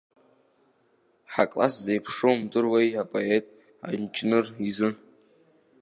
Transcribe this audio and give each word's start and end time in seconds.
Ҳакласс 1.33 1.75
зеиԥшроу 1.83 2.33
умдыруеи 2.35 2.89
апоет, 3.01 3.45
анџьныр 3.87 4.45
изы. 4.67 4.89